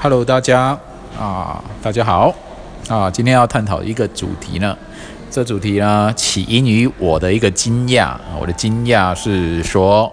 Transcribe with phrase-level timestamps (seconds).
[0.00, 0.78] Hello，大家
[1.18, 2.34] 啊，大家好
[2.88, 3.10] 啊！
[3.10, 4.74] 今天要探讨一个主题呢，
[5.30, 8.16] 这主题呢起因于我的一个惊讶。
[8.40, 10.10] 我的惊讶是说，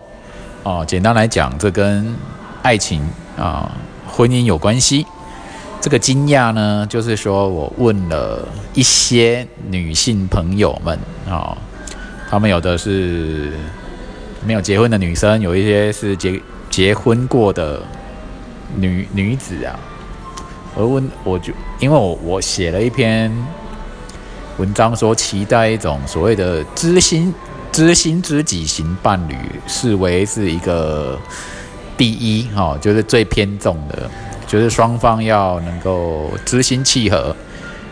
[0.64, 2.14] 啊，简单来讲，这跟
[2.62, 3.02] 爱情
[3.38, 3.72] 啊、
[4.16, 5.06] 婚姻有关系。
[5.82, 10.98] 这个惊讶呢，就是说我问了一些女性朋友们
[11.30, 11.58] 啊，
[12.30, 13.52] 她们有的是
[14.46, 17.82] 没有结婚的女生，有一些是结结婚过的。
[18.78, 19.80] 女女子啊，
[20.74, 23.32] 我问，我就因为我我写了一篇
[24.58, 27.34] 文章，说期待一种所谓的知心
[27.72, 31.18] 知心知己型伴侣，视为是一个
[31.98, 34.10] 第一哈，就是最偏重的，
[34.48, 37.36] 就是双方要能够知心契合，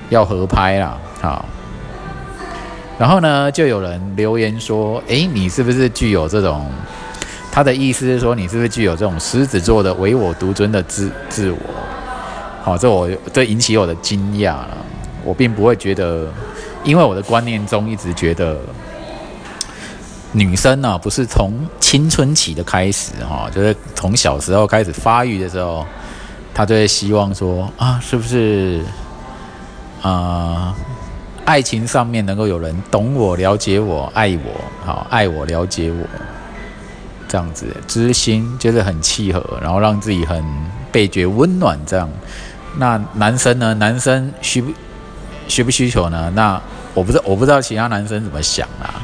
[0.09, 1.45] 要合拍啦，好。
[2.99, 6.65] 然后呢，就有人留言说，诶，你是不是具有这种？
[7.51, 11.57] 他的意思是说，你是不是具有这种狮子座的唯我独尊的自自我？
[12.63, 14.77] 好，这我这引起我的惊讶了。
[15.23, 16.27] 我并不会觉得，
[16.83, 18.57] 因为我的观念中一直觉得，
[20.33, 25.85] 女生呢不是从青春期的开始哈，就是从小时候开始发育的时候，
[26.53, 28.83] 她就会希望说啊，是不是
[30.01, 30.75] 啊，
[31.45, 36.05] 爱情上面能够有人懂我、了解我、爱我，好，爱我、了解我。
[37.27, 40.43] 这样子，知心就是很契合，然后让自己很
[40.91, 41.79] 倍觉温暖。
[41.85, 42.09] 这样，
[42.77, 43.73] 那男生呢？
[43.73, 44.71] 男生需不
[45.47, 46.31] 需不需求呢？
[46.35, 46.61] 那
[46.93, 49.01] 我不知道，我不知道其他男生怎么想啊。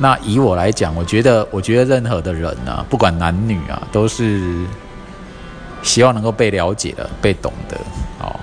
[0.00, 4.64] 那以我来讲，我觉得，我觉得任何的人呢，不管男女啊，都是
[5.82, 7.76] 希望能够被了解的、被懂的。
[8.20, 8.34] 哦，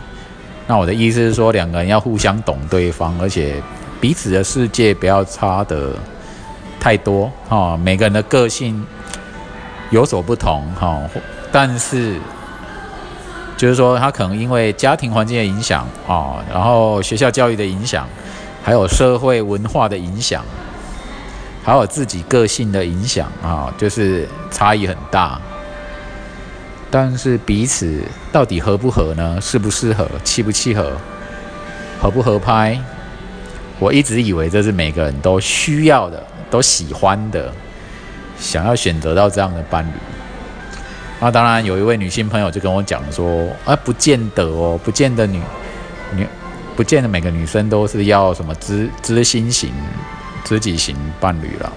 [0.67, 3.55] 那我的意思是说，两个人要互相懂对方，而且
[3.99, 5.93] 彼此的世界不要差的
[6.79, 7.31] 太多。
[7.49, 8.85] 哦，每个人的个性。
[9.89, 10.99] 有所不同哈，
[11.49, 12.19] 但是
[13.55, 18.05] 就是说，他可能因为家庭环境的影响啊，然后学校教育的影响，
[18.61, 20.43] 还有社会文化的影响，
[21.67, 25.37] 还有自己个性的影响啊，就是差异很大。
[26.89, 28.01] 但是彼此
[28.31, 29.37] 到底合不合呢？
[29.41, 30.07] 适不适合？
[30.23, 30.93] 契不契合？
[31.99, 32.79] 合不合拍？
[33.79, 37.53] 我一直以为这是每个人都需要的，都喜欢的。
[38.39, 39.91] 想要选择到这样的伴侣，
[41.19, 45.41] 那当然有一位女性朋友就跟我讲说，啊，不见得哦，不见得女
[46.15, 46.25] 女，
[46.77, 49.73] 不见得每个女生都是要什么知知心型、
[50.47, 51.71] 知己型伴侣了。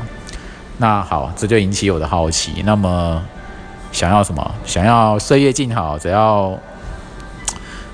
[0.79, 2.63] 那好，这就引起我的好奇。
[2.65, 3.21] 那么
[3.91, 4.55] 想要什么？
[4.65, 6.57] 想要岁月静好，只要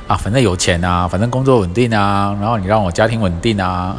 [0.06, 3.96] 啊，反正有钱啊，反正工作稳定啊，然后你让我家庭稳定啊，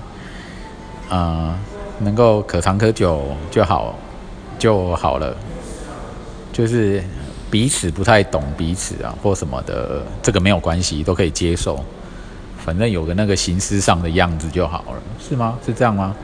[1.09, 1.55] 嗯，
[1.99, 3.95] 能够可长可久就好。
[4.59, 5.37] 就好了，
[6.51, 7.03] 就是
[7.51, 11.79] 彼此不太懂彼此啊，或什么的，这个没有关系，都可以接受。
[12.65, 15.59] 反正有个那个形式上的样子就好了，是吗？
[15.63, 16.15] 是这样吗？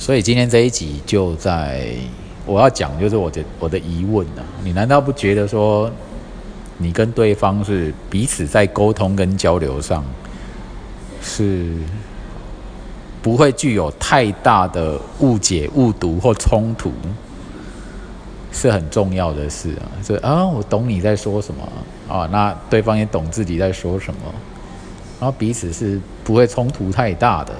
[0.00, 1.92] 所以今天这一集就在
[2.46, 5.90] 我要讲，就是我的我的疑问啊，你难道不觉得说，
[6.78, 10.02] 你跟对方是彼此在沟通跟交流上
[11.22, 11.76] 是？
[13.22, 16.90] 不会具有太大的误解、误读或冲突，
[18.50, 19.84] 是很重要的事啊。
[20.02, 21.62] 这啊，我懂你在说什么
[22.08, 24.20] 啊，那对方也懂自己在说什么，
[25.20, 27.52] 然后彼此是不会冲突太大的，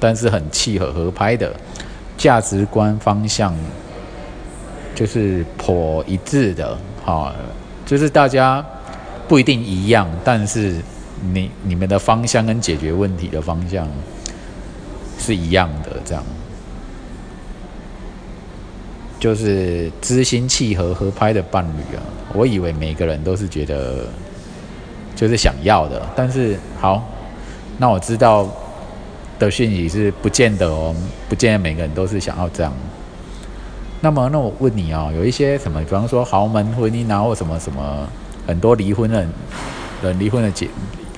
[0.00, 1.54] 但是很契合合拍的
[2.16, 3.54] 价值观方向，
[4.94, 7.32] 就是颇一致的哈，
[7.86, 8.64] 就是大家
[9.28, 10.74] 不一定一样，但是
[11.32, 13.86] 你你们的方向跟解决问题的方向。
[15.22, 16.24] 是一样的，这样
[19.18, 22.00] 就是知心契合合拍的伴侣啊。
[22.32, 24.06] 我以为每个人都是觉得
[25.14, 27.06] 就是想要的，但是好，
[27.76, 28.48] 那我知道
[29.40, 30.94] 的讯息是不见得哦，
[31.28, 32.72] 不见得每个人都是想要这样。
[34.02, 38.08] 那么，那我问你啊，有一些什么，比方说豪门婚姻啊，或什么什么，
[38.46, 39.26] 很多离婚的
[40.02, 40.68] 人离婚的解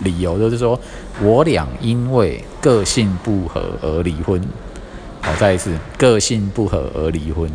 [0.01, 0.79] 理由都是说，
[1.21, 4.41] 我俩因为个性不合而离婚。
[5.21, 7.49] 好，再一次，个性不合而离婚，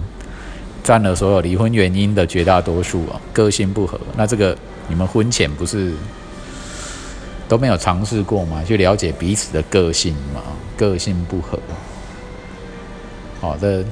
[0.83, 3.19] 占了所有离婚原因的绝大多数啊。
[3.33, 5.93] 个性不合，那这个你们婚前不是
[7.47, 8.63] 都没有尝试过嘛？
[8.63, 10.41] 去了解彼此的个性嘛？
[10.75, 11.57] 个性不合，
[13.41, 13.83] 好，这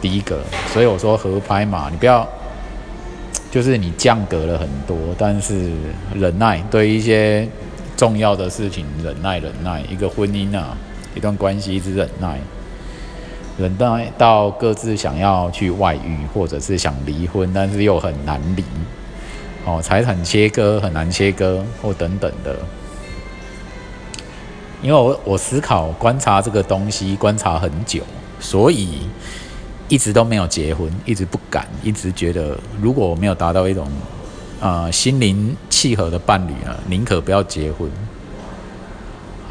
[0.00, 0.40] 第一个。
[0.72, 2.26] 所以我说合拍嘛，你不要
[3.50, 5.72] 就是你降格了很多，但是
[6.14, 7.48] 忍耐，对一些
[7.96, 10.76] 重要的事情忍耐忍耐，一个婚姻啊，
[11.14, 12.38] 一段关系一直忍耐，
[13.56, 18.62] 忍耐到各自想要去外遇，或者是想离婚，但是又很难离，
[19.68, 22.56] 哦，财产切割很难切割，或等等的。
[24.80, 28.00] 因为我我思考观察这个东西观察很久，
[28.40, 29.06] 所以
[29.86, 33.86] 一直都没有结婚，一直不敢，一直觉得如果我没有达到一种
[34.58, 37.90] 呃心灵契合的伴侣呢，宁可不要结婚，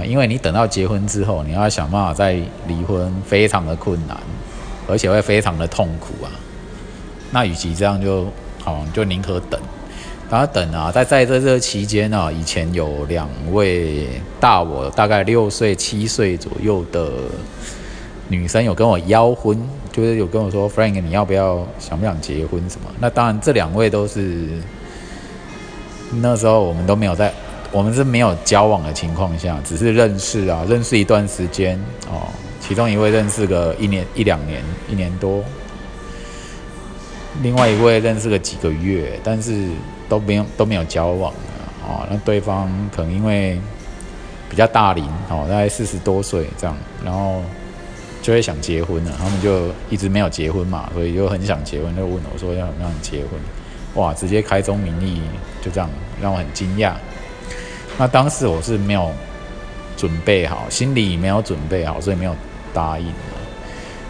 [0.03, 4.17] 因为你等到结婚之后，你要想办法再离婚，非常的困难，
[4.87, 6.31] 而且会非常的痛苦啊。
[7.29, 8.25] 那与其这样，就
[8.63, 9.61] 好就宁可等。
[10.29, 14.06] 然后等啊，在在这这期间呢，以前有两位
[14.41, 17.09] 大我大概六岁、七岁左右的
[18.27, 19.57] 女生有跟我邀婚，
[19.89, 22.89] 就是有跟我说，Frank，你要不要想不想结婚什么？
[23.00, 24.50] 那当然，这两位都是
[26.21, 27.31] 那时候我们都没有在，
[27.71, 31.79] 我们是没有交往的情况下，只是认识啊，认识一段时间
[32.12, 32.27] 哦。
[32.59, 35.41] 其中一位认识个一年一两年，一年多，
[37.41, 39.69] 另外一位认识个几个月，但是。
[40.09, 41.33] 都没有都没有交往
[41.83, 43.59] 啊，那对方可能因为
[44.50, 47.42] 比较大龄哦，大概四十多岁这样，然后
[48.21, 53.39] 就会想结婚了，他们就一直没有结婚嘛，所以就很想结婚，就问我说要不要结婚？
[53.95, 55.21] 哇，直接开宗明义
[55.62, 55.89] 就这样，
[56.21, 56.94] 让我很惊讶。
[57.98, 59.12] 那当时我是没有
[59.95, 62.36] 准备好，心里没有准备好，所以没有
[62.74, 63.07] 答应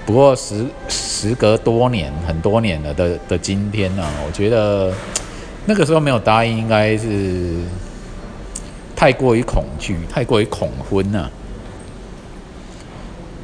[0.06, 4.94] 不过时时隔多年，很多年了的的今天呢，我觉得。
[5.70, 7.58] 那个时候没有答应，应该是
[8.96, 11.30] 太过于恐惧，太过于恐婚了。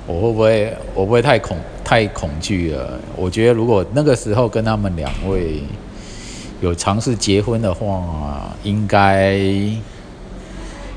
[0.07, 2.97] 我会不会，我不会太恐太恐惧了？
[3.17, 5.61] 我觉得如果那个时候跟他们两位
[6.61, 9.37] 有尝试结婚的话，应该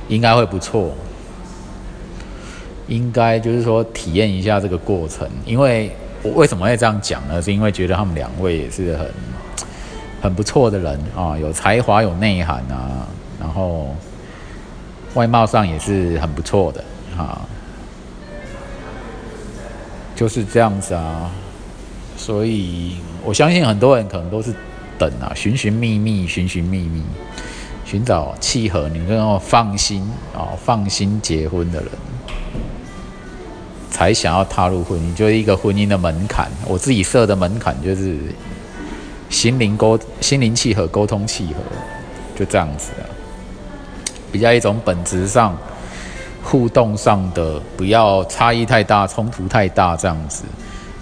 [0.07, 0.95] 应该会不错。
[2.87, 5.91] 应该就是说体验一下这个过程，因为
[6.23, 7.43] 我为什么会这样讲呢？
[7.43, 9.11] 是因为觉得他们两位也是很。
[10.21, 13.07] 很不错的人啊，有才华有内涵啊，
[13.39, 13.95] 然后
[15.15, 16.83] 外貌上也是很不错的
[17.17, 17.47] 啊，
[20.17, 21.31] 就是这样子啊，
[22.17, 24.53] 所以我相信很多人可能都是
[24.99, 27.03] 等啊，寻寻觅觅，寻寻觅觅，
[27.85, 30.03] 寻找契合你能够放心
[30.35, 31.91] 啊，放心结婚的人，
[33.91, 36.51] 才想要踏入婚姻，就是一个婚姻的门槛。
[36.67, 38.19] 我自己设的门槛就是。
[39.29, 41.55] 心灵沟、心灵契合、沟通契合，
[42.37, 43.05] 就这样子啊，
[44.31, 45.57] 比较一种本质上、
[46.43, 50.45] 互动上的，不要差异太大、冲突太大这样子。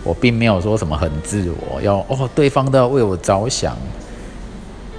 [0.02, 3.76] 我并没有说什么很自我，要哦，对方都要为我着想，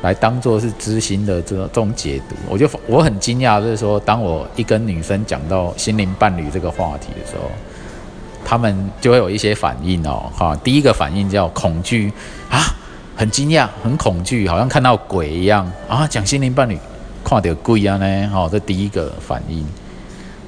[0.02, 2.36] 来当做是知心的这这种解读。
[2.50, 7.52] 我就我很惊讶，就是说，当我一跟女生讲到心灵伴侣这个话题的时候，
[8.44, 12.12] 他们就会有一些反应哦，哈，第一个反应叫恐惧
[12.50, 12.60] 啊。
[13.16, 16.06] 很惊讶，很恐惧，好像看到鬼一样啊！
[16.06, 16.78] 讲心灵伴侣，
[17.24, 18.28] 看到鬼啊呢？
[18.30, 19.66] 好，这第一个反应。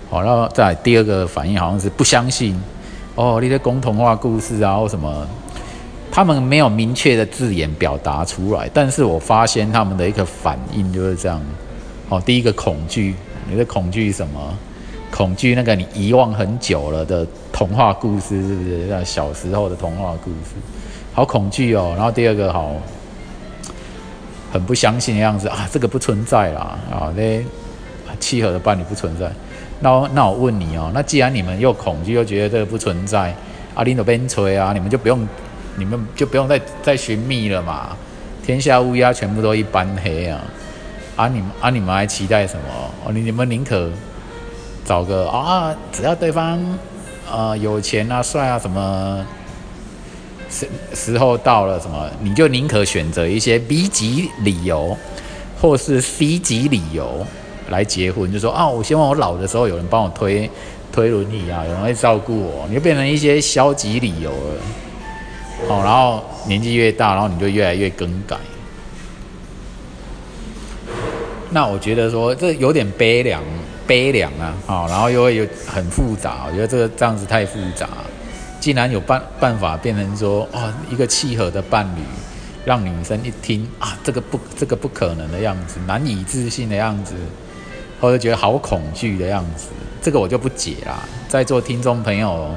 [0.09, 2.59] 好，然后再第二个反应，好像是不相信。
[3.15, 5.25] 哦，你的共同话故事啊，或什么？
[6.11, 11.41] 他们没有明确的字眼表达出来，但是我发现他们的一个反应就是这样。
[12.09, 13.15] 哦，第一个恐惧，
[13.49, 14.39] 你的恐惧什么？
[15.09, 18.87] 恐惧那个你遗忘很久了的童话故事，是不是？
[18.89, 20.55] 那小时候的童话故事。
[21.17, 22.73] 好恐惧哦，然后第二个好，
[24.53, 27.43] 很不相信的样子啊，这个不存在啦啊，那
[28.19, 29.27] 契合的伴侣不存在。
[29.79, 33.33] 那那我问你哦，那既然你们又恐惧又觉得这个不存在，
[33.73, 35.27] 阿林都边吹啊，你们就不用，
[35.75, 37.97] 你们就不用再再寻觅了嘛？
[38.45, 40.39] 天下乌鸦全部都一般黑啊！
[41.15, 42.61] 啊你们啊你们还期待什么？
[43.03, 43.89] 哦你你们宁可
[44.85, 46.59] 找个啊，只要对方
[47.27, 49.25] 呃有钱啊帅啊什么。
[50.49, 54.97] 时时候到了，什么你就宁可选择一些 B 级理由，
[55.61, 57.25] 或是 C 级理由
[57.69, 60.49] 来结婚，就说啊，我希望我老的时候有人帮我推
[60.91, 65.67] 推轮椅啊，有人会照顾我，你就变成一些消极理由了。
[65.67, 68.37] 好，然后年纪越大，然后你就越来越更改。
[71.49, 73.41] 那我觉得说这有点悲凉，
[73.85, 77.89] 悲凉啊，好，然后又会有很复杂，我觉得这个这样子太复杂。
[78.59, 82.01] 竟然有办办法变成说，哦，一个契合的伴侣，
[82.65, 87.13] 让女生一听啊，这个不，这个不可能的样子，难以置信的样子，
[88.01, 89.67] 或者觉得好恐惧的样子，
[90.01, 91.03] 这个我就不解啦。
[91.27, 92.49] 在座听众朋友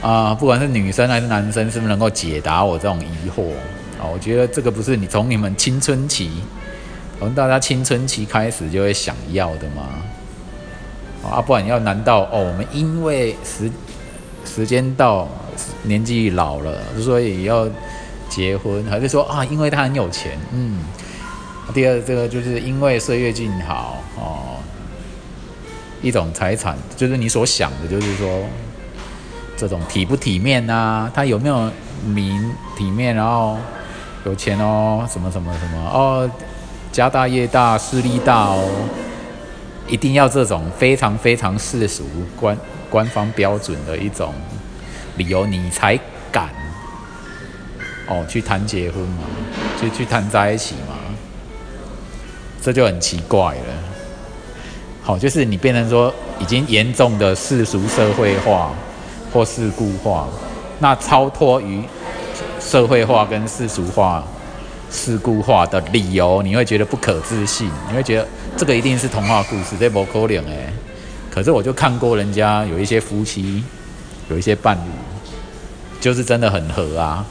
[0.00, 3.44] 啊，不管是女生还是男生，是不是能够解答我这种疑惑
[4.00, 6.30] 哦，我觉得这个不是你从你们青春期，
[7.18, 9.88] 从大家青春期开始就会想要的吗？
[11.24, 13.70] 啊，不然要难道哦，我们因为时
[14.44, 15.28] 时间到，
[15.82, 17.68] 年纪老了，所以要
[18.28, 20.38] 结婚，还是说啊，因为他很有钱？
[20.52, 20.78] 嗯。
[21.72, 24.58] 第二，这个就是因为岁月静好哦，
[26.02, 28.28] 一种财产，就是你所想的，就是说
[29.56, 31.70] 这种体不体面啊，他有没有
[32.04, 33.56] 名体面，然后
[34.26, 36.30] 有钱哦，什么什么什么哦，
[36.90, 38.68] 家大业大，势力大哦，
[39.88, 42.04] 一定要这种非常非常世俗
[42.38, 42.58] 观
[42.92, 44.34] 官方标准的一种
[45.16, 45.98] 理由，你才
[46.30, 46.50] 敢
[48.06, 49.24] 哦去谈结婚嘛，
[49.80, 50.98] 就去谈在一起嘛。
[52.60, 53.74] 这就很奇怪了，
[55.02, 58.70] 好，就是你变成说已经严重的世俗社会化
[59.32, 60.28] 或世故化，
[60.78, 61.82] 那超脱于
[62.60, 64.22] 社会化跟世俗化、
[64.92, 70.72] 事故化的理由，你会觉得不可置信，你会觉得这个一定是童话故事，这不可能哎。
[71.32, 73.64] 可是我就看过人家有一些夫妻，
[74.28, 74.90] 有一些伴侣，
[75.98, 77.24] 就是真的很合啊。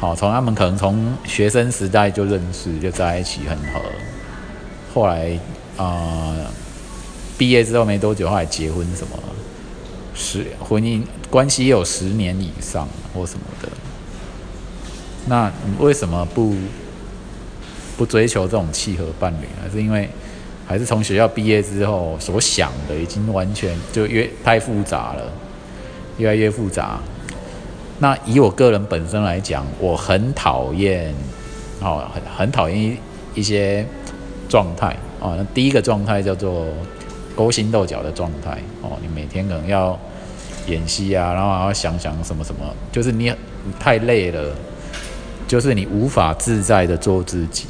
[0.00, 3.80] 好，从他们可能从学生时代就认识，就在一起很合。
[4.94, 5.38] 后来
[5.76, 6.34] 啊，
[7.36, 9.18] 毕业之后没多久，后来结婚什么，
[10.14, 13.68] 十婚姻关系有十年以上或什么的。
[15.26, 16.56] 那你为什么不
[17.98, 19.46] 不追求这种契合伴侣？
[19.62, 20.08] 还是因为
[20.66, 25.32] 还是从学校毕业之后所想的已经完全就越太复杂了，
[26.18, 26.98] 越来越复杂。
[27.98, 31.14] 那以我个人本身来讲，我很讨厌，
[31.80, 32.96] 哦，很很讨厌
[33.34, 33.86] 一些。
[34.46, 36.66] 状态哦，那第一个状态叫做
[37.34, 39.98] 勾心斗角的状态哦，你每天可能要
[40.66, 42.60] 演戏啊，然后还要想想什么什么，
[42.92, 43.32] 就是你
[43.64, 44.54] 你太累了，
[45.48, 47.66] 就是你无法自在的做自己。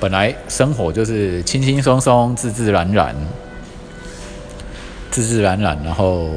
[0.00, 3.14] 本来生活就是轻轻松松、自自然然、
[5.10, 6.28] 自自然然，然后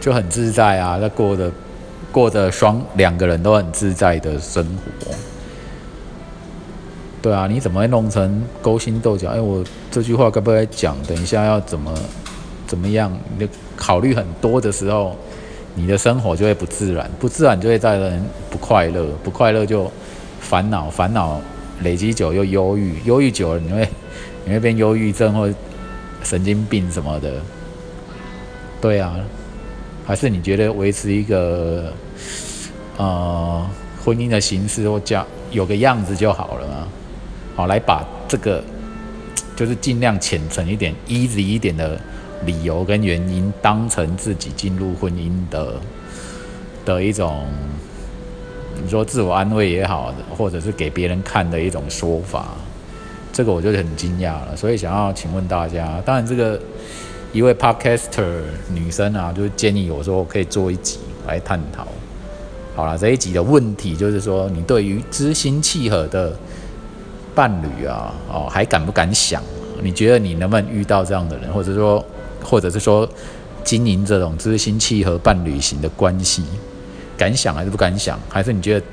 [0.00, 1.50] 就很自在啊，在过的
[2.10, 5.12] 过着双两个人都很自在的生活。
[7.20, 9.28] 对啊，你怎么会弄成勾心斗角？
[9.30, 10.96] 哎，我这句话该不该讲？
[11.08, 11.92] 等一下要怎么
[12.66, 13.12] 怎么样？
[13.36, 15.16] 你考虑很多的时候，
[15.74, 19.90] 你的生活就会不自然，不自然就会带人不快乐，不快乐就
[20.40, 21.40] 烦恼，烦恼
[21.82, 23.88] 累积久又忧郁，忧郁久了你会
[24.44, 25.52] 你会变忧郁症或
[26.22, 27.34] 神经病什么的。
[28.80, 29.16] 对啊，
[30.06, 31.92] 还是你觉得维持一个
[32.96, 33.68] 呃
[34.04, 36.88] 婚姻的形式或叫有个样子就好了吗？
[37.56, 38.62] 好，来把这个
[39.56, 41.98] 就是尽量浅层一点、easy 一点的
[42.44, 45.80] 理由跟原因，当成自己进入婚姻的
[46.84, 47.46] 的一种，
[48.82, 52.48] 你说自我安慰也好，或者是给别人看的一种说法，
[53.32, 54.56] 这个我就很惊讶了。
[54.56, 56.60] 所以想要请问大家，当然这个
[57.32, 58.40] 一位 podcaster
[58.72, 61.86] 女生啊，就建议我说可以做一集来探讨。
[62.74, 66.32] 好了，这一集的问题就是说，你对于知心契合的。
[67.36, 69.42] 伴侣啊，哦，还敢不敢想？
[69.82, 72.02] 你觉得你能不能遇到这样的人，或者说，
[72.42, 73.06] 或者是说，
[73.62, 76.42] 经营这种知心契合伴侣型的关系，
[77.16, 78.18] 敢想还是不敢想？
[78.28, 78.86] 还是你觉得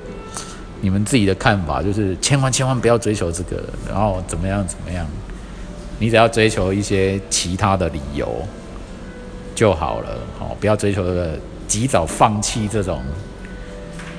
[0.81, 5.05] 你们自己的看法就是千万千万不要追求这个，然后怎么样怎么样？
[5.99, 8.41] 你只要追求一些其他的理由
[9.53, 11.37] 就好了，好，不要追求这个
[11.67, 13.01] 及早放弃这种。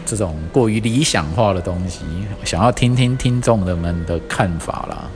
[0.06, 2.04] 这种过于理想化的东西，
[2.44, 5.08] 想要听听听众的们的看法啦，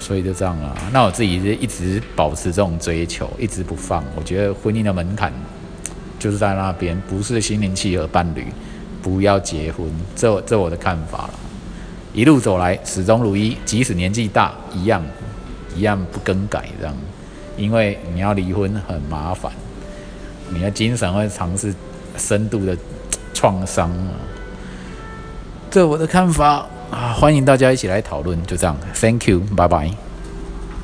[0.00, 0.74] 所以就这样啦。
[0.92, 4.02] 那我自己是一直保持这种追求，一直不放。
[4.16, 5.32] 我觉得婚姻的门槛
[6.20, 8.46] 就是在那边，不是心灵契合伴侣，
[9.02, 9.90] 不要结婚。
[10.14, 11.34] 这这我的看法了。
[12.12, 15.02] 一路走来始终如一，即使年纪大，一样
[15.74, 16.94] 一样不更改这样。
[17.56, 19.50] 因为你要离婚很麻烦，
[20.50, 21.74] 你的精神会尝试
[22.16, 22.76] 深度的。
[23.32, 24.12] 创伤啊，
[25.70, 28.38] 这我的看法啊，欢迎大家一起来讨论。
[28.44, 30.09] 就这样，Thank you，拜拜。